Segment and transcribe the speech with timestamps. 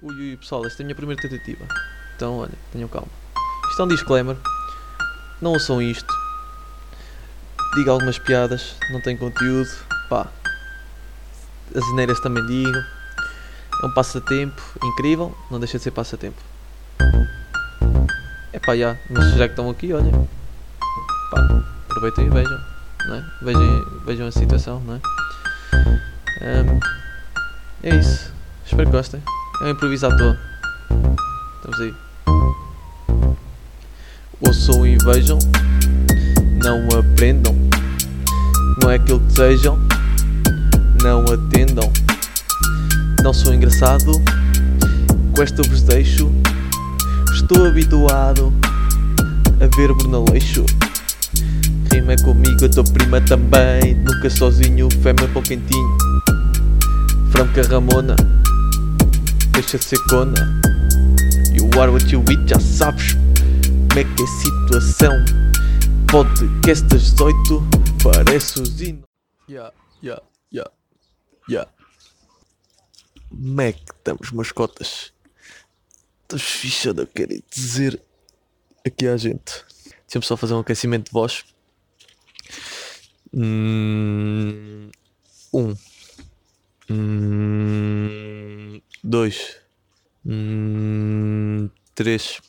[0.00, 1.66] Ui, ui, pessoal, esta é a minha primeira tentativa.
[2.14, 3.08] Então, olha, tenham calma.
[3.68, 4.36] Isto é um disclaimer.
[5.40, 6.14] Não ouçam isto.
[7.74, 9.68] Diga algumas piadas, não tem conteúdo.
[10.08, 10.28] Pá.
[11.74, 12.78] As neiras também digo.
[13.82, 16.40] É um passatempo incrível, não deixa de ser passatempo.
[18.52, 20.12] É pá, já, mas já que estão aqui, olha.
[21.32, 22.60] Pá, aproveitem e vejam.
[23.08, 23.24] Não é?
[23.42, 25.00] vejam, vejam a situação, não é?
[26.40, 26.78] Ahm,
[27.82, 28.32] é isso.
[28.64, 29.22] Espero que gostem.
[29.60, 30.36] É um improvisador.
[31.56, 31.94] Estamos aí.
[34.40, 35.36] Ouçam e vejam.
[36.62, 37.56] Não aprendam.
[38.80, 39.76] Não é aquilo que desejam.
[41.02, 41.92] Não atendam.
[43.24, 44.12] Não sou engraçado.
[45.34, 46.30] Com esta vos deixo.
[47.34, 48.52] Estou habituado
[49.60, 50.64] a ver Brunaleixo.
[51.92, 53.94] Rima comigo, a tua prima também.
[53.94, 55.98] Nunca sozinho, fêmea para o quentinho.
[57.32, 58.14] Franca Ramona
[59.60, 60.60] deixa de ser cona.
[61.52, 65.24] You are what you eat, já sabes como é que é a situação.
[66.08, 67.68] Podcast das 18,
[68.00, 69.02] parece os in...
[69.48, 70.70] Yeah, yeah, yeah,
[71.50, 71.68] yeah.
[73.30, 75.12] Como é que estamos, mascotas?
[76.22, 78.00] Estás ficha de querer dizer
[78.86, 79.64] aqui à gente.
[80.06, 81.44] Deixa-me só fazer um aquecimento de voz.
[83.34, 84.88] Hum,
[85.52, 85.74] um.
[86.88, 89.60] Hum, dois.
[90.24, 92.40] Hum, três.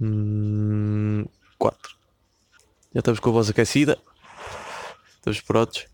[0.00, 1.24] Hum,
[1.58, 1.96] quatro.
[2.94, 3.98] Já estamos com a voz aquecida.
[5.16, 5.86] Estamos prontos.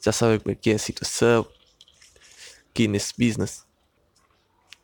[0.00, 1.46] Já sabem como é que é a situação
[2.70, 3.66] aqui nesse business.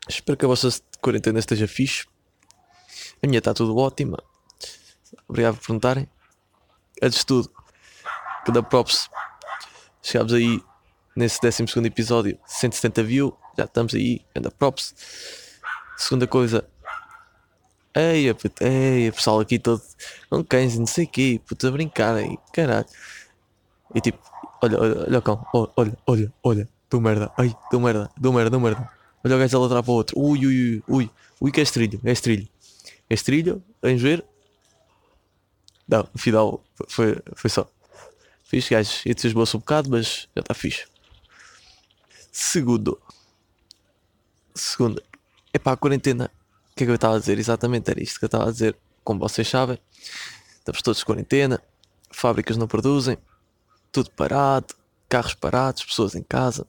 [0.07, 0.69] Espero que a vossa
[1.01, 2.05] quarentena esteja fixe.
[3.21, 4.17] A minha está tudo ótima.
[5.27, 6.09] Obrigado por perguntarem.
[7.01, 7.51] Antes de tudo,
[8.45, 9.09] que da props.
[10.01, 10.61] Chegámos aí
[11.15, 13.33] nesse 12 episódio, 170 views.
[13.57, 14.93] Já estamos aí, anda props.
[15.97, 16.63] Segunda coisa.
[17.95, 19.81] Eia, puto, eia, pessoal aqui todo.
[20.29, 22.85] Não cães, não sei o quê, puto, a brincar aí, caralho.
[23.95, 24.19] E tipo,
[24.61, 28.59] olha, olha, olha, cão, olha, olha, olha, do merda, ai, do merda, do merda, do
[28.59, 28.91] merda.
[29.25, 30.19] Olha o gajo a ladrar para o outro.
[30.19, 31.09] Ui, ui, ui,
[31.41, 32.47] ui, que é estrilho, é estrilho.
[33.09, 34.23] É estrilho, vamos ver.
[35.87, 37.67] Não, no final foi, foi só.
[38.43, 40.85] Fiz, gajo, te esboço um bocado, mas já está fixe.
[42.31, 43.01] Segundo.
[44.57, 45.03] Segunda.
[45.53, 46.31] Epá, a quarentena.
[46.71, 47.37] O que é que eu estava a dizer?
[47.37, 48.75] Exatamente era isto que eu estava a dizer.
[49.03, 49.79] Como vocês sabem,
[50.59, 51.61] estamos todos de quarentena,
[52.11, 53.17] fábricas não produzem,
[53.91, 54.75] tudo parado,
[55.07, 56.67] carros parados, pessoas em casa.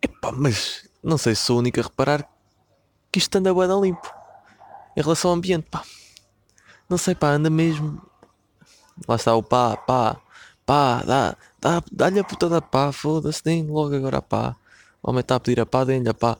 [0.00, 2.26] Epá, mas não sei se sou o único a reparar
[3.12, 4.10] que isto anda da limpo.
[4.96, 5.82] Em relação ao ambiente, pá.
[6.88, 8.00] Não sei, pá, anda mesmo.
[9.06, 10.16] Lá está o pá, pá,
[10.64, 14.56] pá, dá, dá, dá-lhe a puta da pá, foda-se, nem logo agora a pá.
[15.02, 16.38] O homem está a pedir a pá, dê-lhe a pá.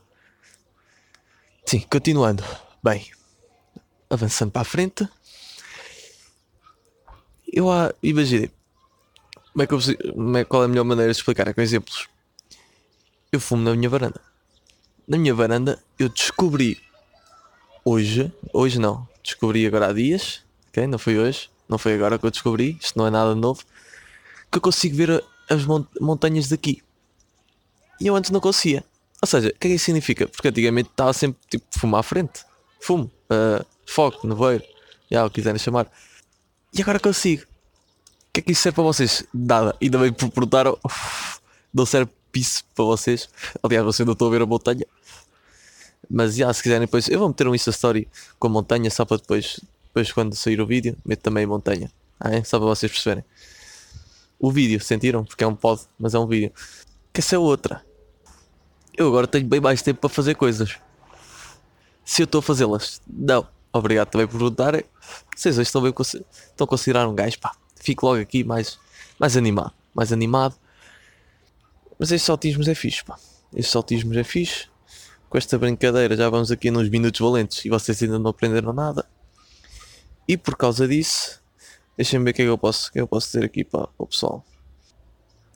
[1.69, 2.43] Sim, continuando.
[2.83, 3.11] Bem,
[4.09, 5.06] avançando para a frente.
[7.47, 8.51] Eu ah, imaginei.
[9.53, 9.79] Como é que eu,
[10.15, 11.47] como é, qual é a melhor maneira de explicar?
[11.47, 12.09] É com exemplos.
[13.31, 14.19] Eu fumo na minha varanda.
[15.06, 16.81] Na minha varanda eu descobri
[17.85, 20.87] hoje, hoje não, descobri agora há dias, ok?
[20.87, 23.62] Não foi hoje, não foi agora que eu descobri, isto não é nada novo,
[24.50, 25.67] que eu consigo ver as
[26.00, 26.83] montanhas daqui.
[28.00, 28.83] E eu antes não conseguia.
[29.21, 30.29] Ou seja, o que é que isso significa?
[30.29, 32.45] Porque antigamente estava sempre tipo fumo à frente,
[32.81, 34.65] fumo, uh, foco, nevoeiro,
[35.11, 35.91] já o quiserem chamar.
[36.73, 37.43] E agora consigo.
[37.43, 37.47] O
[38.33, 39.25] que é que isso serve para vocês?
[39.34, 39.77] Nada.
[39.81, 40.79] Ainda bem por perguntaram.
[41.75, 43.29] Não serve isso para vocês.
[43.62, 44.87] Aliás, vocês não estão a ver a montanha.
[46.09, 48.09] Mas já, se quiserem depois, eu vou meter um Insta Story
[48.39, 51.91] com a montanha só para depois, depois quando sair o vídeo, meto também a montanha.
[52.19, 52.43] Ah, é?
[52.45, 53.25] Só para vocês perceberem.
[54.39, 55.25] O vídeo, sentiram?
[55.25, 56.53] Porque é um pod, mas é um vídeo.
[57.12, 57.85] Que essa é outra.
[58.98, 60.76] Eu agora tenho bem mais tempo para fazer coisas.
[62.04, 63.47] Se eu estou a fazê-las, não.
[63.72, 64.82] Obrigado também por perguntarem.
[65.36, 67.53] Vocês hoje estão, bem, estão a considerar um gajo, pá.
[67.76, 68.76] Fico logo aqui mais,
[69.16, 69.72] mais animado.
[69.94, 70.56] Mais animado.
[71.97, 73.16] Mas estes autismos é fixe, pá.
[73.54, 74.66] Estes autismos é fixe.
[75.31, 79.06] Com esta brincadeira já vamos aqui nos minutos valentes e vocês ainda não aprenderam nada.
[80.26, 81.40] E por causa disso,
[81.96, 83.87] deixem-me ver o que é que eu posso, que é eu posso dizer aqui para,
[83.87, 84.44] para o pessoal.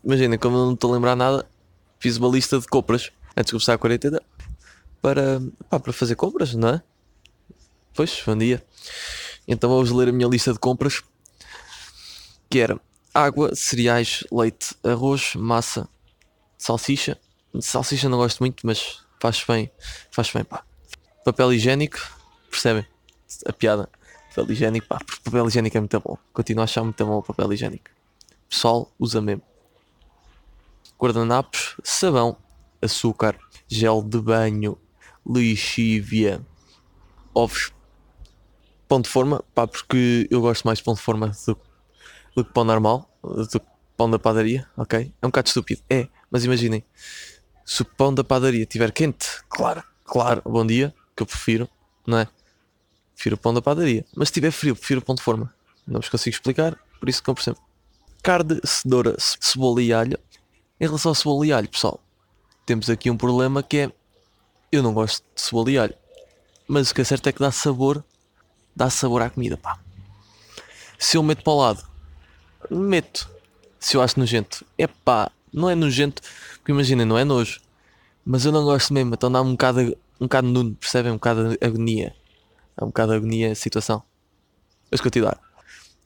[0.04, 1.44] Imaginem, como eu não estou a lembrar nada,
[1.98, 4.20] fiz uma lista de compras antes de começar a quarentena
[5.00, 6.82] para, pá, para fazer compras, não é?
[7.94, 8.64] Pois, bom dia.
[9.46, 11.02] Então vamos ler a minha lista de compras
[12.48, 12.78] que era
[13.14, 15.88] água, cereais, leite, arroz, massa,
[16.56, 17.18] salsicha.
[17.60, 19.70] Salsicha não gosto muito, mas faz bem,
[20.10, 20.64] faz bem, pá.
[21.24, 21.98] Papel higiênico,
[22.50, 22.86] percebem?
[23.46, 23.88] A piada.
[24.28, 26.16] Papel higiênico, pá, papel higiênico é muito bom.
[26.32, 27.90] Continuo a achar muito bom o papel higiênico.
[28.48, 29.42] Pessoal, usa mesmo.
[30.98, 32.36] Guardanapos, sabão,
[32.82, 33.38] açúcar,
[33.68, 34.78] gel de banho,
[35.26, 36.44] lixívia,
[37.34, 37.72] ovos,
[38.88, 41.58] pão de forma, pá, porque eu gosto mais de pão de forma do,
[42.36, 45.12] do que pão normal, do que pão da padaria, ok?
[45.20, 46.84] É um bocado estúpido, é, mas imaginem,
[47.64, 51.68] se o pão da padaria estiver quente, claro, claro, bom dia, que eu prefiro,
[52.06, 52.28] não é?
[53.14, 55.54] Prefiro o pão da padaria, mas se estiver frio, prefiro o pão de forma.
[55.86, 57.62] Não vos consigo explicar, por isso compro sempre.
[58.22, 60.18] Carne, cenoura, cebola e alho.
[60.80, 62.00] Em relação ao cebola e alho, pessoal,
[62.64, 63.92] temos aqui um problema que é
[64.70, 65.94] eu não gosto de cebola e alho.
[66.66, 68.02] Mas o que é certo é que dá sabor,
[68.74, 69.78] dá sabor à comida, pá.
[70.98, 71.86] Se eu meto para o lado,
[72.70, 73.28] meto.
[73.78, 76.22] Se eu acho nojento, é pá, não é nojento,
[76.54, 77.60] porque imaginem, não é nojo.
[78.24, 79.80] Mas eu não gosto mesmo, então dá um bocado,
[80.20, 81.10] um bocado nuno, percebem?
[81.10, 82.14] Um bocado de agonia.
[82.76, 84.02] Dá um bocado de agonia a situação.
[84.90, 85.38] Vamos continuar.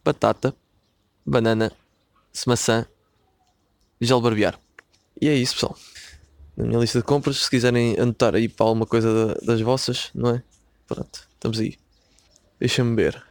[0.03, 0.55] Batata,
[1.25, 1.71] banana,
[2.47, 2.87] maçã,
[4.01, 4.59] gel barbear.
[5.21, 5.77] E é isso, pessoal.
[6.57, 10.31] Na minha lista de compras, se quiserem anotar aí para alguma coisa das vossas, não
[10.31, 10.43] é?
[10.87, 11.77] Pronto, estamos aí.
[12.59, 13.23] Deixa-me ver.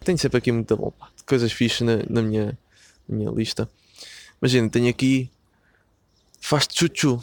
[0.00, 0.92] Tenho sempre aqui muito bom,
[1.26, 2.58] coisas fixas na, na minha,
[3.06, 3.68] na minha lista.
[4.40, 5.30] Imagina, tenho aqui
[6.40, 7.22] faz chuchu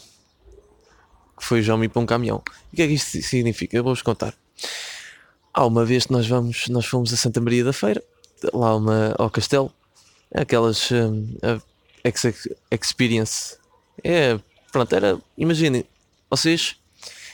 [1.37, 2.41] que foi já me para um caminhão.
[2.71, 3.75] O que é que isto significa?
[3.77, 4.33] Eu vou-vos contar.
[5.53, 8.03] Há uma vez que nós vamos, nós fomos a Santa Maria da Feira,
[8.53, 9.71] lá uma, ao castelo,
[10.33, 11.35] aquelas um,
[12.03, 12.23] ex
[12.71, 13.57] experience.
[14.03, 14.39] É,
[14.71, 15.85] pronto, era, imaginem,
[16.29, 16.75] vocês,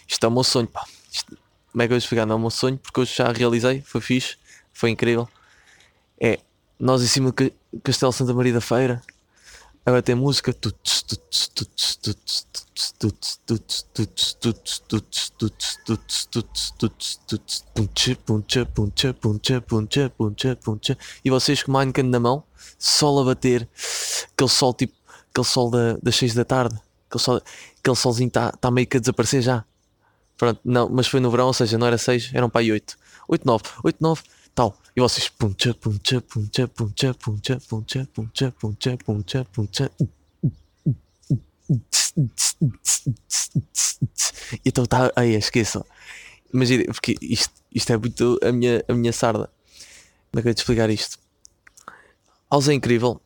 [0.08, 0.86] isto é o meu sonho, pá.
[1.12, 1.38] Isto,
[1.72, 2.26] como é que eu vou explicar?
[2.26, 4.38] Não é o meu sonho, porque eu já realizei, foi fixe,
[4.72, 5.28] foi incrível.
[6.20, 6.40] É,
[6.80, 9.02] nós em cima do Castelo Santa Maria da Feira,
[9.86, 10.56] Agora tem música.
[21.24, 22.44] E vocês com o Minecraft na mão,
[22.80, 23.68] sol a bater,
[24.34, 24.94] aquele sol tipo,
[25.30, 26.80] aquele sol da, das 6 da tarde,
[27.14, 27.42] aquele, sol,
[27.80, 29.64] aquele solzinho está tá meio que a desaparecer já.
[30.38, 32.98] Pronto, não, mas foi no verão, ou seja, não era 6, eram para aí 8.
[33.28, 34.24] 8, 9, 8, 9
[34.54, 34.78] tal.
[34.96, 39.92] E vocês puncha, puncha, puncha, puncha, puncha, puncha, puncha, puncha, puncha, puncha.
[44.66, 45.86] Então tá, aí esqueçam.
[46.54, 49.50] Imagina, porque isto, isto é muito a minha, a minha sarda.
[50.32, 51.18] Como é que eu te explicar isto?
[52.52, 53.20] House é incrível,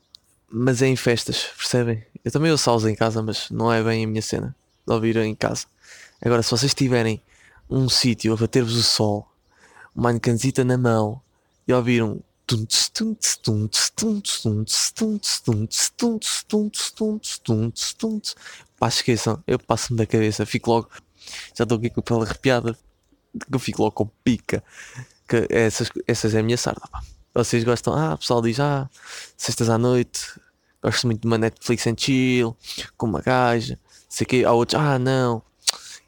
[0.52, 2.04] mas é em festas, percebem?
[2.24, 4.56] Eu também ouço house em casa, mas não é bem a minha cena
[4.86, 5.66] de ouvir em casa.
[6.22, 7.22] Agora, se vocês tiverem
[7.70, 9.30] um sítio a bater-vos o sol
[9.96, 11.20] uma canzita na mão
[11.68, 12.22] e ouviram
[18.80, 20.90] Pá, esqueçam, eu passo-me da cabeça, fico logo,
[21.56, 22.78] já estou aqui com a pele arrepiada,
[23.52, 24.64] eu fico logo com pica.
[25.28, 27.04] Que essas, essas é a minha sarda, pá.
[27.38, 28.90] Vocês gostam, ah, o pessoal diz, ah,
[29.38, 30.40] sextas à noite,
[30.82, 32.58] gosto muito de uma Netflix and chill,
[32.98, 33.78] com uma gaja,
[34.10, 35.44] sei que, há outros, ah, não,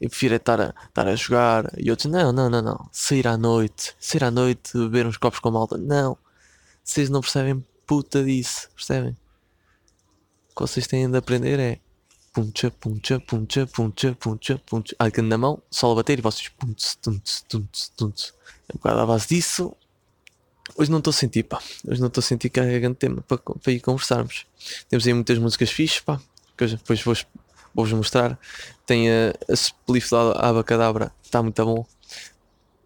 [0.00, 1.70] eu prefiro estar a, estar a jogar.
[1.76, 2.88] E outros, não, não, não, não.
[2.90, 5.76] Sair à noite, sair à noite, beber uns copos com malta.
[5.76, 6.16] Não.
[6.82, 9.14] Vocês não percebem puta disso, percebem?
[10.50, 11.80] O que vocês têm de aprender é
[12.32, 14.96] puncha, puncha, puncha, puncha, puncha, puncha.
[14.98, 18.32] Alcan na mão, só a bater e vocês punch, tunch, tunch, tunch.
[18.68, 19.76] É um bocado à base disso.
[20.76, 21.60] Hoje não estou a sentir, pá.
[21.86, 24.46] Hoje não estou a sentir que é grande tema para, para ir conversarmos.
[24.88, 26.20] Temos aí muitas músicas fixas, pá.
[26.56, 27.14] Que hoje depois vou
[27.74, 28.38] vou-vos mostrar.
[28.86, 31.86] Tem a, a spliff da Abacadabra, está muito bom.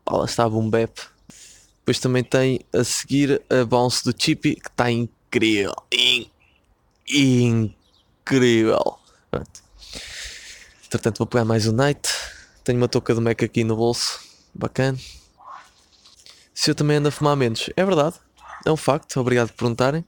[0.09, 0.71] Lá está a Boom.
[0.71, 5.75] Depois também tem a seguir a Bounce do Chippy, que está incrível.
[5.93, 6.31] In,
[7.09, 8.99] incrível.
[9.31, 9.63] Pronto.
[10.87, 12.09] Entretanto, vou pegar mais um Night.
[12.63, 14.21] Tenho uma touca do Mac aqui no bolso.
[14.55, 14.99] Bacana.
[16.55, 18.17] Se eu também ando a fumar menos, é verdade.
[18.65, 19.19] É um facto.
[19.21, 20.05] Obrigado por perguntarem.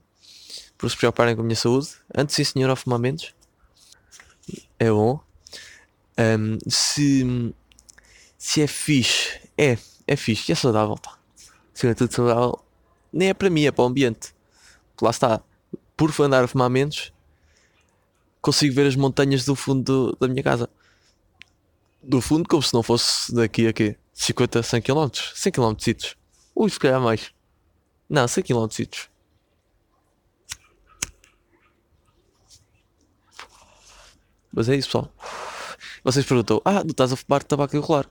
[0.79, 1.89] Por se preocuparem com a minha saúde.
[2.17, 3.35] Antes, sim, senhor, a fumar menos
[4.79, 5.21] é bom.
[6.19, 7.55] Um, se,
[8.39, 9.77] se é fixe, é,
[10.07, 11.19] é fixe, é saudável, pá.
[11.75, 12.59] Se é tudo saudável,
[13.13, 14.35] nem é para mim, é para o ambiente.
[15.01, 15.43] Lá está,
[15.97, 17.13] por andar a fumar menos,
[18.41, 20.71] consigo ver as montanhas do fundo do, da minha casa.
[22.03, 23.97] Do fundo, como se não fosse daqui a quê?
[24.15, 25.09] 50, 100 km?
[25.35, 25.75] 100 km.
[26.57, 27.33] Ui, se calhar mais.
[28.09, 28.67] Não, 100 km.
[34.51, 35.13] Mas é isso, pessoal.
[36.03, 38.09] Vocês perguntam, ah, tu estás a fumar tabaco enrolar?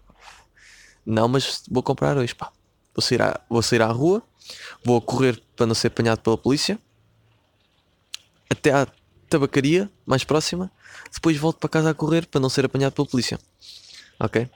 [1.03, 2.51] Não, mas vou comprar hoje, pá.
[2.93, 4.21] Vou sair, à, vou sair à rua,
[4.83, 6.79] vou correr para não ser apanhado pela polícia,
[8.49, 8.87] até à
[9.27, 10.71] tabacaria mais próxima,
[11.11, 13.39] depois volto para casa a correr para não ser apanhado pela polícia.
[14.19, 14.47] Ok?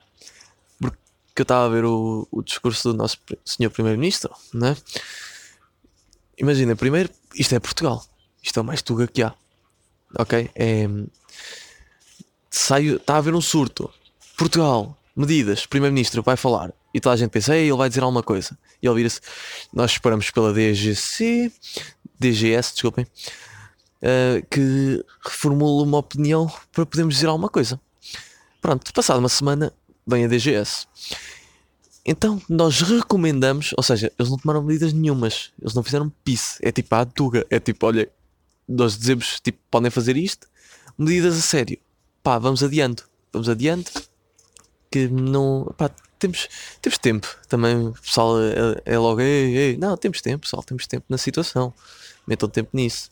[1.40, 4.76] Porque eu estava a ver o, o discurso do nosso senhor Primeiro-Ministro, né?
[6.38, 8.04] Imagina, primeiro, isto é Portugal.
[8.44, 9.34] Isto é o mais tuga que há.
[10.18, 10.50] Ok?
[10.54, 10.86] É,
[12.52, 13.90] saio, está a haver um surto.
[14.38, 18.58] Portugal, medidas, primeiro-ministro vai falar e toda a gente pensa, ele vai dizer alguma coisa.
[18.82, 19.22] E ele vira-se,
[19.72, 21.54] nós esperamos pela DGC,
[22.20, 27.80] DGS, desculpem, uh, que reformule uma opinião para podermos dizer alguma coisa.
[28.62, 29.72] Pronto, passada uma semana,
[30.06, 30.86] vem a DGS.
[32.06, 36.72] Então nós recomendamos, ou seja, eles não tomaram medidas nenhumas, eles não fizeram pisse, é
[36.72, 38.10] tipo a tuga, é tipo, olha,
[38.68, 40.48] nós dizemos, tipo, podem fazer isto,
[40.98, 41.78] medidas a sério,
[42.24, 43.92] pá, vamos adiante, vamos adiante,
[44.92, 46.48] que não, pá, temos,
[46.82, 50.88] temos tempo, também o pessoal é, é logo, ei, ei, não, temos tempo, pessoal, temos
[50.88, 51.74] tempo na situação,
[52.28, 53.12] metam tempo nisso.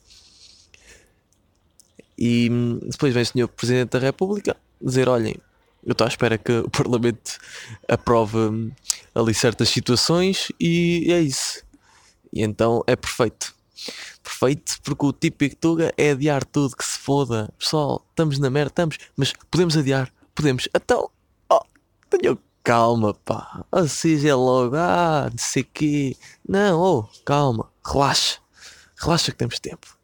[2.16, 5.36] E hum, depois vem o senhor Presidente da República dizer, olhem,
[5.88, 7.38] eu estou à espera que o Parlamento
[7.88, 8.70] aprove hum,
[9.14, 11.64] ali certas situações e é isso.
[12.30, 13.54] E então é perfeito.
[14.22, 17.50] Perfeito, porque o típico Tuga é adiar tudo que se foda.
[17.58, 20.68] Pessoal, estamos na merda, estamos, mas podemos adiar, podemos.
[20.74, 21.10] Então,
[21.50, 21.62] oh,
[22.10, 23.64] tenham calma, pá.
[23.72, 26.14] Assim é logo, ah, não sei quê.
[26.46, 28.40] Não, oh, calma, relaxa.
[28.94, 29.96] Relaxa que temos tempo.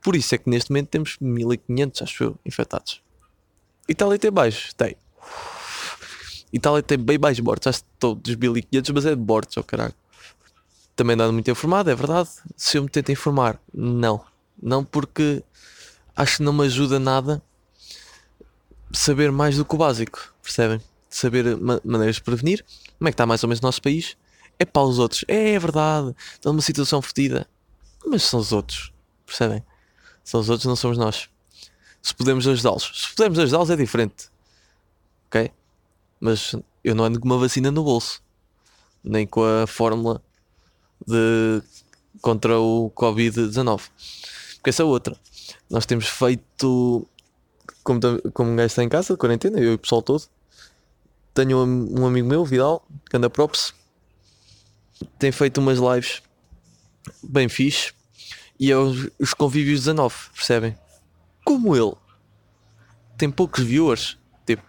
[0.00, 3.01] Por isso é que neste momento temos 1500, acho eu, infectados.
[3.92, 4.96] Itália tem baixo, tem.
[6.50, 9.62] Itália tem bem mais mortes, acho que estou dos 1500, mas é de mortes, oh
[9.62, 9.94] caralho.
[10.96, 12.30] Também não muito informado, é verdade.
[12.56, 14.24] Se eu me tento informar, não.
[14.62, 15.42] Não porque
[16.16, 17.42] acho que não me ajuda nada
[18.94, 20.80] saber mais do que o básico, percebem?
[21.10, 22.64] Saber ma maneiras de prevenir,
[22.98, 24.16] como é que está mais ou menos o nosso país.
[24.58, 27.46] É para os outros, é, é verdade, está numa situação fodida,
[28.06, 28.92] mas são os outros,
[29.26, 29.62] percebem?
[30.24, 31.28] São os outros, não somos nós.
[32.02, 34.28] Se podemos ajudá-los, se podemos ajudá-los é diferente,
[35.28, 35.50] ok?
[36.20, 38.20] Mas eu não ando com uma vacina no bolso,
[39.04, 40.20] nem com a fórmula
[41.06, 41.62] de
[42.20, 43.82] contra o Covid-19.
[44.54, 45.16] Porque essa é outra.
[45.68, 47.06] Nós temos feito,
[47.82, 48.00] como,
[48.32, 50.24] como um gajo está em casa, de quarentena, eu e o pessoal todo.
[51.34, 53.74] Tenho um, um amigo meu, Vidal, que anda props,
[55.18, 56.22] tem feito umas lives
[57.22, 57.92] bem fixe
[58.58, 60.76] e é os, os convívios 19, percebem?
[61.44, 61.94] Como ele
[63.16, 64.62] tem poucos viewers, tipo,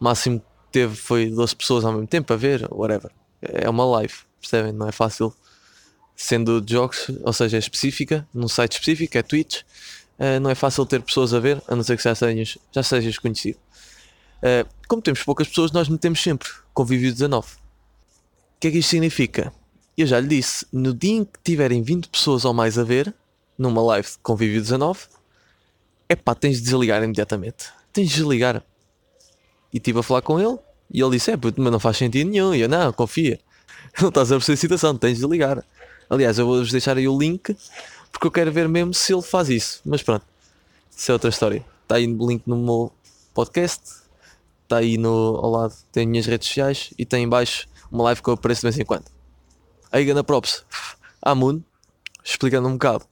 [0.00, 3.10] o máximo que teve foi 12 pessoas ao mesmo tempo a ver, whatever.
[3.40, 4.72] É uma live, percebem?
[4.72, 5.34] Não é fácil.
[6.16, 9.62] Sendo de jogos, ou seja, é específica, num site específico, é Twitch,
[10.18, 12.82] uh, não é fácil ter pessoas a ver, a não ser que já sejas, já
[12.82, 13.58] sejas conhecido.
[14.38, 17.46] Uh, como temos poucas pessoas, nós metemos sempre convívio 19.
[17.46, 19.52] O que é que isto significa?
[19.96, 23.14] Eu já lhe disse, no dia em que tiverem 20 pessoas ou mais a ver,
[23.56, 25.00] numa live de convívio 19,
[26.08, 27.66] é pá, tens de desligar imediatamente.
[27.92, 28.64] Tens de desligar.
[29.72, 30.58] E estive a falar com ele
[30.90, 32.54] e ele disse: É, mas não faz sentido nenhum.
[32.54, 33.38] E eu: Não, confia.
[34.00, 35.64] Não estás a perceber a situação, tens de ligar.
[36.08, 37.56] Aliás, eu vou-vos deixar aí o link
[38.12, 39.80] porque eu quero ver mesmo se ele faz isso.
[39.84, 40.24] Mas pronto,
[40.90, 41.64] isso é outra história.
[41.82, 42.92] Está aí o link no meu
[43.34, 43.82] podcast,
[44.64, 48.22] está aí no, ao lado, tem minhas redes sociais e tem em baixo uma live
[48.22, 49.06] que eu apareço de vez em quando.
[49.90, 50.64] Aí gana props
[51.36, 51.62] Moon,
[52.24, 53.04] explicando um bocado.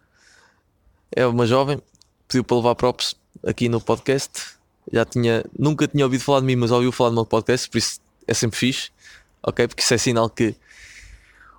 [1.14, 1.80] É uma jovem,
[2.28, 3.14] pediu para levar props
[3.44, 4.56] aqui no podcast
[4.92, 7.78] já tinha, nunca tinha ouvido falar de mim, mas ouviu falar do meu podcast, por
[7.78, 8.90] isso é sempre fixe,
[9.42, 9.66] ok?
[9.68, 10.54] Porque isso é sinal que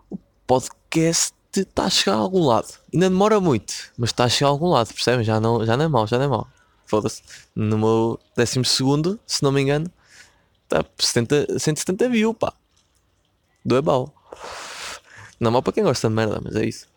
[0.09, 2.67] o podcast está a chegar a algum lado.
[2.93, 5.25] Ainda demora muito, mas está a chegar a algum lado, percebem?
[5.25, 6.47] Já não, já não é mau, já não é mau.
[6.85, 7.21] Foda-se.
[7.53, 9.91] No meu 12 segundo, se não me engano,
[10.63, 12.53] está 70, 170 views, pá.
[13.65, 14.13] Do é mau.
[15.39, 16.87] Não é mau para quem gosta de merda, mas é isso.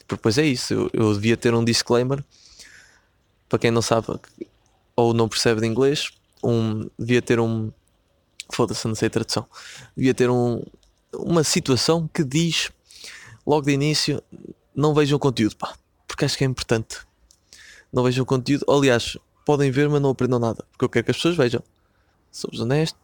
[0.00, 2.22] Porque depois é isso, eu, eu devia ter um disclaimer.
[3.48, 4.06] Para quem não sabe,
[4.94, 6.10] ou não percebe de inglês,
[6.42, 7.70] um, devia ter um.
[8.52, 9.46] Foda-se, não sei a tradução.
[9.96, 10.62] Devia ter um,
[11.12, 12.70] uma situação que diz
[13.46, 14.22] logo de início:
[14.74, 15.76] não vejam conteúdo, pá,
[16.06, 16.98] porque acho que é importante.
[17.92, 18.64] Não vejam conteúdo.
[18.68, 21.62] Aliás, podem ver, mas não aprendam nada, porque eu quero que as pessoas vejam.
[22.30, 23.00] Somos honestos,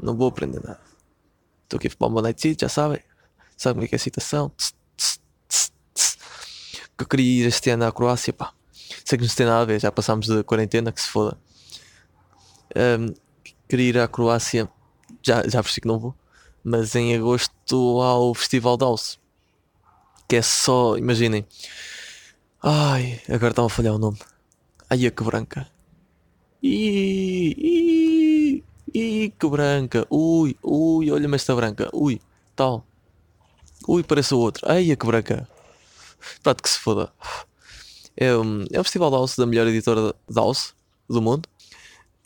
[0.00, 0.80] não vou aprender nada.
[1.64, 3.02] Estou aqui a fumar uma night seat, já sabem.
[3.56, 4.52] Sabem é que é a citação?
[6.96, 8.54] Que eu queria ir este ano à Croácia, pá.
[9.08, 11.38] Sei que não tem nada a ver, já passámos da quarentena, que se foda.
[12.76, 13.14] Um,
[13.66, 14.68] queria ir à Croácia,
[15.22, 16.14] já, já percebi que não vou,
[16.62, 19.18] mas em agosto há o Festival de House,
[20.28, 21.46] que é só, imaginem.
[22.62, 24.18] Ai, agora estava a falhar o nome.
[24.90, 25.66] Ai, a que branca.
[26.62, 27.54] Ih,
[28.94, 30.06] ih, que branca.
[30.10, 31.88] Ui, ui, olha-me esta branca.
[31.94, 32.20] Ui,
[32.54, 32.84] tal.
[33.88, 34.70] Ui, parece o outro.
[34.70, 35.48] Ai, a que branca.
[36.42, 37.10] Pronto, que se foda.
[38.20, 40.74] É, um, é o festival house da melhor editora de house
[41.08, 41.48] do mundo,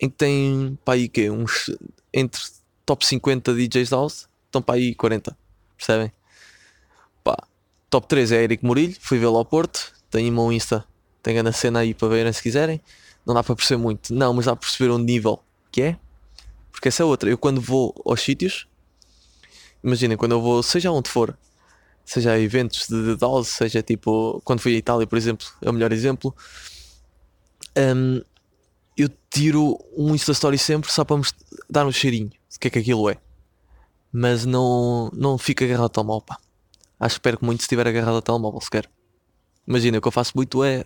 [0.00, 1.70] em que tem para aí que uns
[2.12, 2.40] entre
[2.86, 5.36] top 50 DJs de house, estão para aí 40,
[5.76, 6.10] percebem?
[7.22, 7.36] Pá,
[7.90, 10.84] top 3 é Eric Murilho, fui vê-lo ao Porto, tem uma Insta,
[11.22, 12.80] tem a cena aí para verem se quiserem.
[13.24, 15.98] Não dá para perceber muito, não, mas dá para perceber um nível que é.
[16.72, 17.30] Porque essa é outra.
[17.30, 18.66] Eu quando vou aos sítios,
[19.84, 21.36] imaginem, quando eu vou, seja onde for,
[22.04, 25.92] seja eventos de, dose, seja tipo, quando fui à Itália, por exemplo, é o melhor
[25.92, 26.34] exemplo.
[27.76, 28.20] hum,
[28.96, 31.20] eu tiro um Insta Story sempre só para
[31.68, 33.16] dar um cheirinho de que é que aquilo é.
[34.12, 36.38] Mas não, não fico agarrado ao telemóvel, pá.
[37.00, 38.88] Acho que perco muito se estiver agarrado ao telemóvel sequer.
[39.66, 40.84] Imagina, o que eu faço muito é.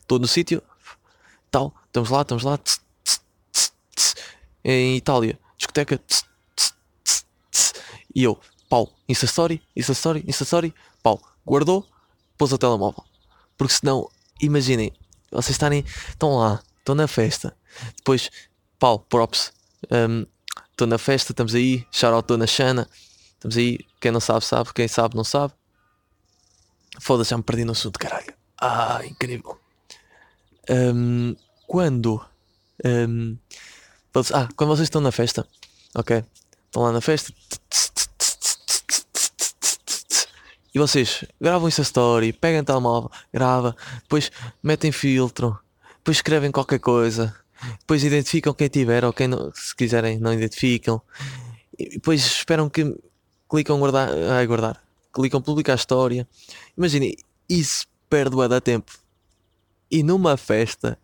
[0.00, 0.62] Estou no sítio,
[1.50, 2.56] tal, estamos lá, estamos lá.
[2.56, 4.14] tss, tss, tss,
[4.64, 6.00] em Itália, discoteca.
[8.14, 8.40] e eu,
[8.74, 11.86] pau, Insta Story, Insta Story, Insta Story, pau, guardou,
[12.36, 13.04] pôs o telemóvel.
[13.56, 14.92] Porque senão, imaginem,
[15.30, 17.56] vocês estarem, estão lá, estão na festa,
[17.96, 18.32] depois,
[18.76, 19.52] pau, props,
[19.92, 20.26] hum,
[20.72, 22.88] estou na festa, estamos aí, shout out na Xana,
[23.34, 25.54] estamos aí, quem não sabe, sabe, quem sabe, não sabe.
[27.00, 28.34] Foda-se, já me perdi no assunto, caralho.
[28.60, 29.56] Ah, incrível.
[30.68, 31.36] Hum,
[31.68, 32.20] quando.
[34.12, 35.46] vocês- ah, quando vocês estão na festa,
[35.94, 36.24] ok?
[36.66, 37.32] Estão lá na festa.
[40.74, 45.56] E vocês gravam essa story, pegam o telemóvel, grava, depois metem filtro,
[45.98, 47.32] depois escrevem qualquer coisa,
[47.78, 51.00] depois identificam quem tiver ou quem não, se quiserem não identificam,
[51.78, 52.92] e depois esperam que
[53.48, 56.26] clicam guardar, ai, guardar, clicam publicar a história.
[56.76, 57.16] Imaginem,
[57.48, 58.92] isso perde bué da tempo.
[59.88, 60.98] E numa festa,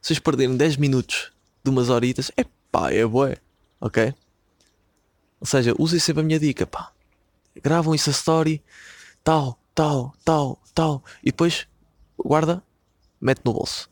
[0.00, 1.32] vocês perderem 10 minutos
[1.64, 3.36] de umas horitas, é pá, é bué,
[3.80, 4.14] ok?
[5.40, 6.92] Ou seja, usem sempre a minha dica, pá.
[7.60, 8.62] Gravam essa story,
[9.28, 11.68] tal, tal, tal, tal, e depois
[12.18, 12.62] guarda,
[13.20, 13.90] mete no bolso.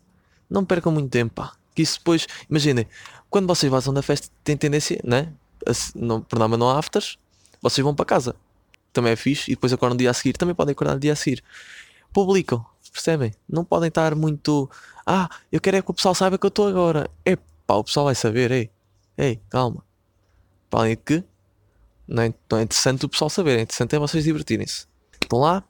[0.48, 1.52] Não percam muito tempo, pá.
[1.74, 2.86] Que isso depois, imaginem,
[3.28, 5.30] quando vocês vazam da festa, tem tendência, né?
[5.66, 7.18] A Não, por norma não há afters,
[7.60, 8.34] vocês vão para casa.
[8.94, 11.12] Também é fixe, e depois acordam no dia a seguir, também podem acordar no dia
[11.12, 11.44] a seguir.
[12.14, 13.34] Publicam, percebem?
[13.46, 14.70] Não podem estar muito.
[15.04, 17.10] Ah, eu quero é que o pessoal saiba que eu estou agora.
[17.26, 18.70] É pá, o pessoal vai saber, ei,
[19.18, 19.84] ei, calma.
[20.70, 21.24] Para além de que,
[22.08, 24.95] não é, não é interessante o pessoal saber, é interessante é vocês divertirem-se.
[25.26, 25.64] Estão lá,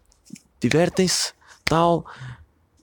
[0.61, 1.33] divertem-se,
[1.65, 2.05] tal,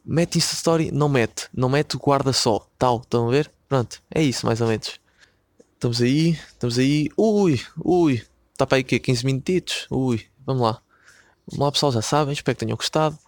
[0.04, 3.52] metem essa story, não mete, não mete, guarda só, tal, estão a ver?
[3.70, 5.00] Pronto, é isso mais ou menos.
[5.76, 8.98] Estamos aí, estamos aí, ui, ui, está para aí o quê?
[8.98, 9.86] 15 minutitos?
[9.92, 10.82] Ui, vamos lá.
[11.46, 13.20] Vamos lá pessoal, já sabem, espero que tenham gostado.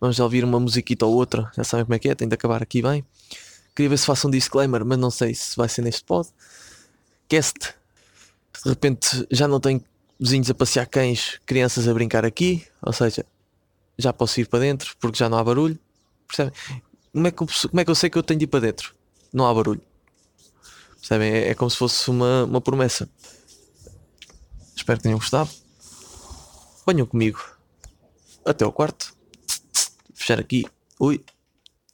[0.00, 2.34] Vamos já ouvir uma musiquita ou outra, já sabem como é que é, tem de
[2.34, 3.04] acabar aqui bem.
[3.76, 6.26] Queria ver se faço um disclaimer, mas não sei se vai ser neste pod.
[7.28, 7.74] Cast,
[8.64, 9.84] de repente já não tenho
[10.22, 13.26] vizinhos a passear cães, crianças a brincar aqui, ou seja,
[13.98, 15.76] já posso ir para dentro porque já não há barulho.
[16.28, 16.52] Percebem?
[17.12, 18.60] Como é que eu, como é que eu sei que eu tenho de ir para
[18.60, 18.94] dentro?
[19.32, 19.82] Não há barulho.
[21.00, 21.32] Percebem?
[21.32, 23.10] É, é como se fosse uma, uma promessa.
[24.76, 25.50] Espero que tenham gostado.
[26.86, 27.40] Venham comigo
[28.44, 29.12] até ao quarto.
[30.14, 30.64] Fechar aqui.
[31.00, 31.24] Ui.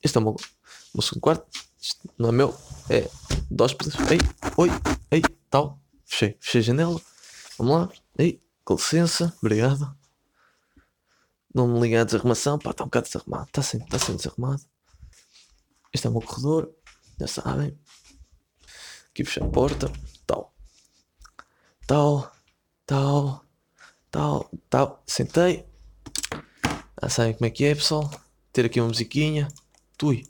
[0.02, 0.36] Este é o meu,
[0.92, 1.46] o segundo quarto.
[2.18, 2.54] Não é meu.
[2.90, 3.08] É
[3.50, 3.94] de hóspedes.
[4.10, 4.18] Ei,
[4.58, 4.70] oi,
[5.10, 5.80] ei, tal.
[6.04, 7.00] Fechei, fechei a janela.
[7.58, 7.88] Vamos lá.
[8.18, 9.34] Ei, com licença.
[9.40, 9.96] Obrigado.
[11.54, 12.58] Não me liguem à desarrumação.
[12.58, 13.46] Pá, está um bocado desarrumado.
[13.46, 14.62] Está sempre, está sempre desarrumado.
[15.92, 16.72] Este é o meu corredor.
[17.18, 17.78] Já sabem.
[19.10, 19.90] Aqui fechar a porta.
[20.26, 20.54] Tal.
[21.86, 22.32] Tal.
[22.86, 23.44] Tal.
[24.10, 24.50] Tal.
[24.68, 25.02] Tal.
[25.06, 25.66] Sentei.
[27.02, 28.10] Já sabem como é que é, pessoal.
[28.52, 29.48] Ter aqui uma musiquinha.
[29.96, 30.26] Tui.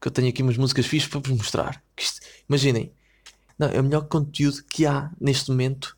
[0.00, 1.82] Que eu tenho aqui umas músicas fixas para vos mostrar.
[1.98, 2.92] Isto- imaginem.
[3.58, 5.96] Não, é o melhor conteúdo que há neste momento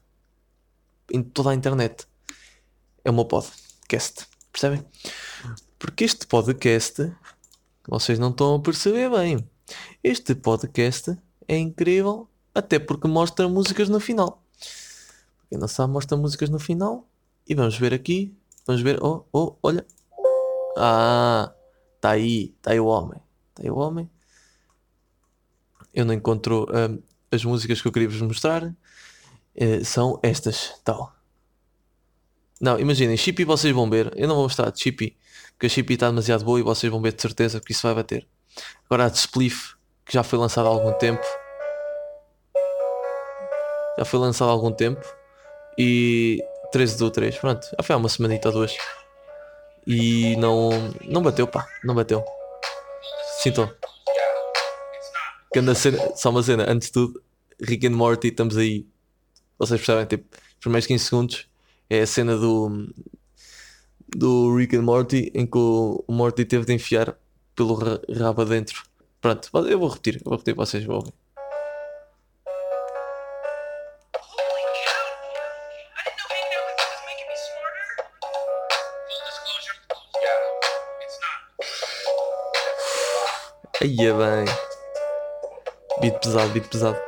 [1.11, 2.07] em toda a internet.
[3.05, 4.27] É o meu podcast.
[4.53, 4.85] Percebem?
[5.79, 7.13] Porque este podcast,
[7.87, 9.49] vocês não estão a perceber bem.
[10.03, 11.17] Este podcast
[11.47, 14.43] é incrível, até porque mostra músicas no final.
[15.49, 17.09] Quem não sabe, mostra músicas no final.
[17.49, 18.35] E vamos ver aqui.
[18.67, 19.03] Vamos ver.
[19.03, 19.87] Oh, oh, olha.
[20.77, 21.53] Ah,
[22.01, 22.55] tá aí.
[22.61, 23.19] Tá aí o homem.
[23.55, 24.11] Tá aí o homem.
[25.95, 28.75] Eu não encontro hum, as músicas que eu queria vos mostrar.
[29.61, 30.81] Eh, são estas.
[30.85, 31.13] Tal.
[32.61, 34.13] Não, imaginem, Chippy vocês vão ver.
[34.17, 35.17] Eu não vou mostrar de Chippy,
[35.51, 37.95] porque a Chippy está demasiado boa e vocês vão ver de certeza que isso vai
[37.95, 38.27] bater.
[38.87, 39.75] Agora a de Spliff,
[40.07, 41.25] que já foi lançada há algum tempo.
[43.99, 45.05] Já foi lançada há algum tempo.
[45.77, 46.41] E
[46.71, 47.67] 13 do 3, pronto.
[47.67, 48.77] Já foi há uma semanita ou duas.
[49.87, 50.71] E não,
[51.05, 51.67] não bateu, pá.
[51.83, 52.25] Não bateu.
[53.41, 53.73] Sintam.
[55.75, 57.23] Cena, só uma cena, antes de tudo,
[57.61, 58.87] Rick and Morty, estamos aí.
[59.59, 61.47] Vocês percebem, tipo, os primeiros 15 segundos
[61.91, 62.89] é a cena do
[64.17, 67.15] do Rick and Morty em que o, Morty teve de enfiar
[67.55, 68.83] pelo ra- rabo adentro.
[69.21, 71.13] Pronto, eu vou repetir, eu vou repetir, vocês vão ouvir.
[83.81, 84.45] Aí é bem.
[86.01, 86.99] Beat pesado, beat pesado.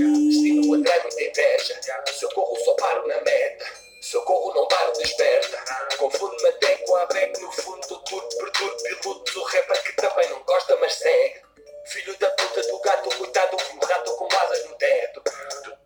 [0.00, 0.28] E.
[0.28, 1.80] Destino atrai muita inveja.
[2.12, 3.64] Socorro só paro na meta.
[4.00, 5.58] Socorro não paro desperta.
[5.98, 7.80] Confundo-me até com a beck no fundo.
[7.86, 11.40] Tudo por tudo, piloto do rapper que também não gosta, mas segue.
[11.86, 15.22] Filho da puta do gato, coitado um rato com asas no teto.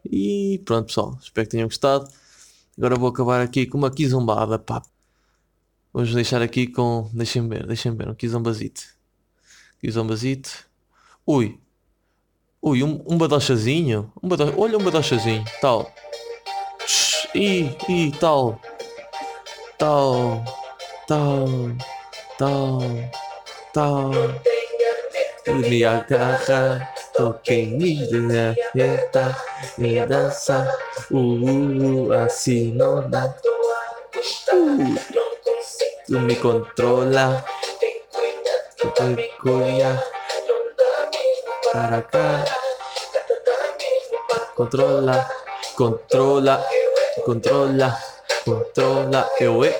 [0.04, 1.18] E pronto, pessoal.
[1.20, 2.08] Espero que tenham gostado.
[2.76, 4.82] Agora vou acabar aqui com uma quizombada, pá.
[5.92, 7.10] Vamos deixar aqui com.
[7.12, 8.08] Deixem-me ver, deixem-me ver.
[8.08, 8.82] Um quizombazito.
[9.80, 10.68] Quizombazito.
[11.26, 11.58] Ui.
[12.60, 14.12] Ui, um, um badochazinho.
[14.20, 14.28] Um.
[14.60, 15.44] Olha um badochazinho.
[15.60, 15.90] Tal.
[17.34, 18.60] Ih, ih, tal.
[19.78, 20.44] Tal.
[21.06, 21.46] Tal.
[22.36, 22.80] Tal.
[23.72, 24.10] Tal.
[25.46, 29.34] Me agarra, toquei me aperta,
[29.78, 30.76] me dança,
[31.10, 33.34] uh, uh, uh, assim não dá.
[34.52, 34.94] Uh,
[36.06, 37.42] tu me controla,
[38.76, 40.04] tu me cuida,
[41.72, 42.44] para cá,
[44.54, 45.28] controla,
[45.76, 46.66] controla,
[47.24, 47.98] controla,
[48.44, 49.78] controla, eu é.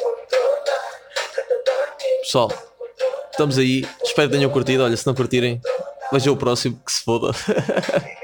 [2.20, 2.52] Pessoal,
[3.30, 3.88] estamos aí.
[4.02, 4.84] Espero que tenham curtido.
[4.84, 5.60] Olha, se não curtirem,
[6.12, 7.32] vejam o próximo que se foda.